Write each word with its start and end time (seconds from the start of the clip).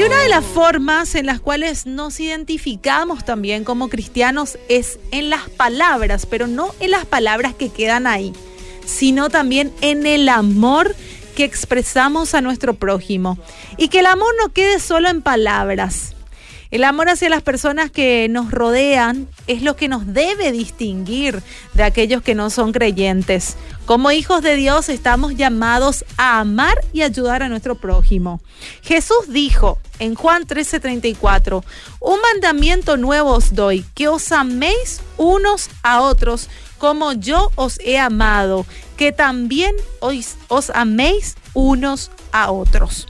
Y 0.00 0.02
una 0.02 0.22
de 0.22 0.30
las 0.30 0.46
formas 0.46 1.14
en 1.14 1.26
las 1.26 1.40
cuales 1.40 1.84
nos 1.84 2.20
identificamos 2.20 3.22
también 3.22 3.64
como 3.64 3.90
cristianos 3.90 4.56
es 4.70 4.98
en 5.10 5.28
las 5.28 5.50
palabras, 5.50 6.24
pero 6.24 6.46
no 6.46 6.74
en 6.80 6.92
las 6.92 7.04
palabras 7.04 7.54
que 7.54 7.68
quedan 7.68 8.06
ahí, 8.06 8.32
sino 8.86 9.28
también 9.28 9.70
en 9.82 10.06
el 10.06 10.30
amor 10.30 10.96
que 11.36 11.44
expresamos 11.44 12.32
a 12.32 12.40
nuestro 12.40 12.72
prójimo. 12.72 13.36
Y 13.76 13.88
que 13.88 13.98
el 13.98 14.06
amor 14.06 14.32
no 14.42 14.54
quede 14.54 14.80
solo 14.80 15.10
en 15.10 15.20
palabras, 15.20 16.14
el 16.70 16.84
amor 16.84 17.08
hacia 17.08 17.28
las 17.28 17.42
personas 17.42 17.90
que 17.90 18.28
nos 18.30 18.50
rodean 18.50 19.28
es 19.46 19.62
lo 19.62 19.76
que 19.76 19.88
nos 19.88 20.06
debe 20.06 20.52
distinguir 20.52 21.42
de 21.74 21.82
aquellos 21.82 22.22
que 22.22 22.34
no 22.34 22.50
son 22.50 22.72
creyentes. 22.72 23.56
Como 23.86 24.12
hijos 24.12 24.42
de 24.42 24.54
Dios 24.54 24.88
estamos 24.88 25.34
llamados 25.36 26.04
a 26.16 26.38
amar 26.38 26.80
y 26.92 27.02
ayudar 27.02 27.42
a 27.42 27.48
nuestro 27.48 27.74
prójimo. 27.74 28.40
Jesús 28.82 29.28
dijo 29.28 29.78
en 29.98 30.14
Juan 30.14 30.46
13:34, 30.46 31.64
un 32.00 32.18
mandamiento 32.32 32.96
nuevo 32.96 33.30
os 33.34 33.54
doy, 33.54 33.84
que 33.94 34.08
os 34.08 34.30
améis 34.30 35.00
unos 35.16 35.70
a 35.82 36.00
otros 36.00 36.48
como 36.78 37.12
yo 37.12 37.52
os 37.56 37.78
he 37.80 37.98
amado, 37.98 38.64
que 38.96 39.12
también 39.12 39.74
os, 40.00 40.36
os 40.48 40.70
améis 40.70 41.36
unos 41.52 42.10
a 42.32 42.50
otros. 42.50 43.06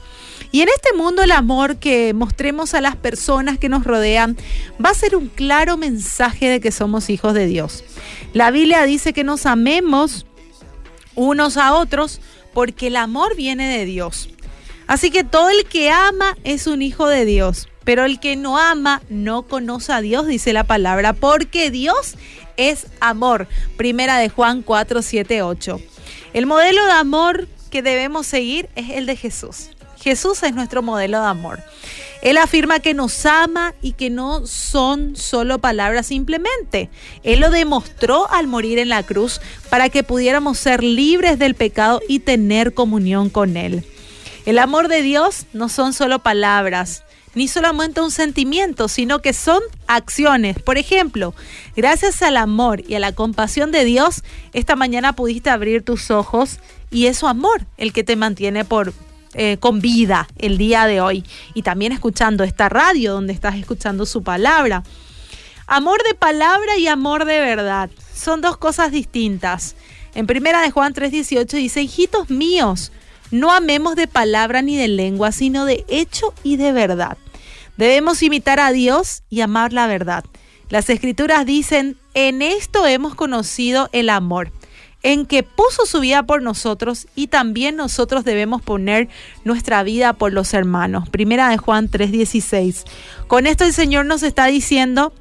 Y 0.51 0.61
en 0.61 0.69
este 0.69 0.93
mundo 0.93 1.23
el 1.23 1.31
amor 1.31 1.77
que 1.77 2.13
mostremos 2.13 2.73
a 2.73 2.81
las 2.81 2.95
personas 2.95 3.57
que 3.57 3.69
nos 3.69 3.85
rodean 3.85 4.37
va 4.83 4.89
a 4.89 4.93
ser 4.93 5.15
un 5.15 5.27
claro 5.29 5.77
mensaje 5.77 6.49
de 6.49 6.59
que 6.59 6.71
somos 6.71 7.09
hijos 7.09 7.33
de 7.33 7.45
Dios. 7.45 7.83
La 8.33 8.51
Biblia 8.51 8.83
dice 8.83 9.13
que 9.13 9.23
nos 9.23 9.45
amemos 9.45 10.25
unos 11.15 11.57
a 11.57 11.73
otros 11.73 12.19
porque 12.53 12.87
el 12.87 12.97
amor 12.97 13.35
viene 13.35 13.77
de 13.77 13.85
Dios. 13.85 14.29
Así 14.87 15.09
que 15.09 15.23
todo 15.23 15.49
el 15.49 15.65
que 15.65 15.89
ama 15.89 16.37
es 16.43 16.67
un 16.67 16.81
hijo 16.81 17.07
de 17.07 17.23
Dios, 17.23 17.69
pero 17.85 18.03
el 18.03 18.19
que 18.19 18.35
no 18.35 18.57
ama 18.57 19.01
no 19.09 19.43
conoce 19.43 19.93
a 19.93 20.01
Dios, 20.01 20.27
dice 20.27 20.51
la 20.51 20.65
palabra, 20.65 21.13
porque 21.13 21.71
Dios 21.71 22.15
es 22.57 22.87
amor. 22.99 23.47
Primera 23.77 24.17
de 24.17 24.27
Juan 24.27 24.63
4, 24.63 25.01
7, 25.01 25.43
8. 25.43 25.79
El 26.33 26.45
modelo 26.45 26.85
de 26.85 26.91
amor 26.91 27.47
que 27.69 27.81
debemos 27.81 28.27
seguir 28.27 28.69
es 28.75 28.89
el 28.89 29.05
de 29.05 29.15
Jesús. 29.15 29.69
Jesús 30.01 30.41
es 30.43 30.53
nuestro 30.53 30.81
modelo 30.81 31.21
de 31.21 31.27
amor. 31.27 31.63
Él 32.21 32.37
afirma 32.37 32.79
que 32.79 32.93
nos 32.93 33.25
ama 33.25 33.73
y 33.81 33.93
que 33.93 34.09
no 34.09 34.45
son 34.45 35.15
solo 35.15 35.59
palabras 35.59 36.07
simplemente. 36.07 36.89
Él 37.23 37.39
lo 37.39 37.49
demostró 37.49 38.29
al 38.31 38.47
morir 38.47 38.77
en 38.79 38.89
la 38.89 39.03
cruz 39.03 39.41
para 39.69 39.89
que 39.89 40.03
pudiéramos 40.03 40.59
ser 40.59 40.83
libres 40.83 41.39
del 41.39 41.55
pecado 41.55 41.99
y 42.07 42.19
tener 42.19 42.73
comunión 42.73 43.29
con 43.29 43.57
Él. 43.57 43.85
El 44.45 44.59
amor 44.59 44.87
de 44.87 45.01
Dios 45.01 45.45
no 45.53 45.69
son 45.69 45.93
solo 45.93 46.19
palabras, 46.19 47.03
ni 47.33 47.47
solamente 47.47 48.01
un 48.01 48.11
sentimiento, 48.11 48.87
sino 48.87 49.21
que 49.21 49.33
son 49.33 49.61
acciones. 49.87 50.59
Por 50.59 50.77
ejemplo, 50.77 51.33
gracias 51.75 52.21
al 52.21 52.37
amor 52.37 52.81
y 52.87 52.95
a 52.95 52.99
la 52.99 53.13
compasión 53.13 53.71
de 53.71 53.85
Dios, 53.85 54.23
esta 54.53 54.75
mañana 54.75 55.13
pudiste 55.13 55.49
abrir 55.49 55.83
tus 55.83 56.11
ojos 56.11 56.59
y 56.89 57.05
es 57.05 57.17
su 57.17 57.27
amor 57.27 57.65
el 57.77 57.93
que 57.93 58.03
te 58.03 58.15
mantiene 58.15 58.65
por, 58.65 58.93
eh, 59.33 59.57
con 59.59 59.79
vida 59.79 60.27
el 60.37 60.57
día 60.57 60.85
de 60.85 61.01
hoy 61.01 61.23
y 61.53 61.61
también 61.61 61.91
escuchando 61.91 62.43
esta 62.43 62.69
radio 62.69 63.13
donde 63.13 63.33
estás 63.33 63.55
escuchando 63.55 64.05
su 64.05 64.23
palabra. 64.23 64.83
Amor 65.67 66.03
de 66.03 66.15
palabra 66.15 66.77
y 66.77 66.87
amor 66.87 67.25
de 67.25 67.39
verdad 67.39 67.89
son 68.13 68.41
dos 68.41 68.57
cosas 68.57 68.91
distintas. 68.91 69.75
En 70.13 70.27
primera 70.27 70.61
de 70.61 70.71
Juan 70.71 70.93
3:18 70.93 71.47
dice, 71.57 71.81
hijitos 71.81 72.29
míos, 72.29 72.91
no 73.31 73.51
amemos 73.51 73.95
de 73.95 74.07
palabra 74.07 74.61
ni 74.61 74.75
de 74.75 74.89
lengua, 74.89 75.31
sino 75.31 75.65
de 75.65 75.85
hecho 75.87 76.33
y 76.43 76.57
de 76.57 76.73
verdad. 76.73 77.17
Debemos 77.77 78.21
imitar 78.21 78.59
a 78.59 78.71
Dios 78.71 79.23
y 79.29 79.41
amar 79.41 79.71
la 79.71 79.87
verdad. 79.87 80.25
Las 80.69 80.89
escrituras 80.89 81.45
dicen, 81.45 81.97
en 82.13 82.41
esto 82.41 82.85
hemos 82.85 83.15
conocido 83.15 83.89
el 83.93 84.09
amor 84.09 84.51
en 85.03 85.25
que 85.25 85.43
puso 85.43 85.85
su 85.85 85.99
vida 85.99 86.23
por 86.23 86.41
nosotros 86.41 87.07
y 87.15 87.27
también 87.27 87.75
nosotros 87.75 88.23
debemos 88.23 88.61
poner 88.61 89.09
nuestra 89.43 89.83
vida 89.83 90.13
por 90.13 90.31
los 90.31 90.53
hermanos. 90.53 91.09
Primera 91.09 91.49
de 91.49 91.57
Juan 91.57 91.89
3:16. 91.89 92.85
Con 93.27 93.47
esto 93.47 93.63
el 93.63 93.73
Señor 93.73 94.05
nos 94.05 94.23
está 94.23 94.45
diciendo 94.45 95.13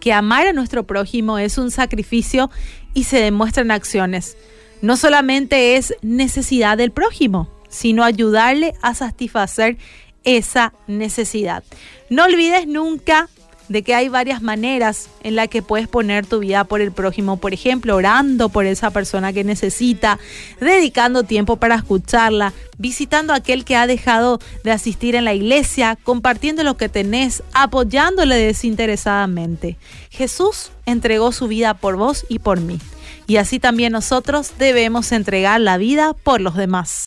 que 0.00 0.12
amar 0.12 0.46
a 0.46 0.52
nuestro 0.52 0.84
prójimo 0.84 1.38
es 1.38 1.58
un 1.58 1.70
sacrificio 1.70 2.50
y 2.94 3.04
se 3.04 3.20
demuestra 3.20 3.62
en 3.62 3.70
acciones. 3.70 4.36
No 4.80 4.96
solamente 4.96 5.76
es 5.76 5.94
necesidad 6.02 6.78
del 6.78 6.92
prójimo, 6.92 7.50
sino 7.68 8.04
ayudarle 8.04 8.74
a 8.80 8.94
satisfacer 8.94 9.76
esa 10.24 10.72
necesidad. 10.86 11.64
No 12.10 12.24
olvides 12.24 12.66
nunca 12.66 13.28
de 13.68 13.82
que 13.82 13.94
hay 13.94 14.08
varias 14.08 14.42
maneras 14.42 15.08
en 15.22 15.36
las 15.36 15.48
que 15.48 15.62
puedes 15.62 15.88
poner 15.88 16.26
tu 16.26 16.40
vida 16.40 16.64
por 16.64 16.80
el 16.80 16.92
prójimo, 16.92 17.36
por 17.36 17.52
ejemplo, 17.52 17.96
orando 17.96 18.48
por 18.48 18.66
esa 18.66 18.90
persona 18.90 19.32
que 19.32 19.44
necesita, 19.44 20.18
dedicando 20.60 21.22
tiempo 21.22 21.56
para 21.56 21.76
escucharla, 21.76 22.52
visitando 22.78 23.32
a 23.32 23.36
aquel 23.36 23.64
que 23.64 23.76
ha 23.76 23.86
dejado 23.86 24.40
de 24.64 24.70
asistir 24.70 25.14
en 25.14 25.24
la 25.24 25.34
iglesia, 25.34 25.98
compartiendo 26.02 26.64
lo 26.64 26.76
que 26.76 26.88
tenés, 26.88 27.42
apoyándole 27.52 28.36
desinteresadamente. 28.36 29.76
Jesús 30.10 30.70
entregó 30.86 31.32
su 31.32 31.48
vida 31.48 31.74
por 31.74 31.96
vos 31.96 32.24
y 32.28 32.38
por 32.38 32.60
mí. 32.60 32.78
Y 33.26 33.36
así 33.36 33.58
también 33.58 33.92
nosotros 33.92 34.52
debemos 34.58 35.12
entregar 35.12 35.60
la 35.60 35.76
vida 35.76 36.14
por 36.14 36.40
los 36.40 36.54
demás. 36.54 36.88